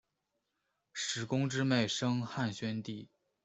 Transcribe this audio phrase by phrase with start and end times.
[0.93, 3.07] 史恭之妹生汉宣帝。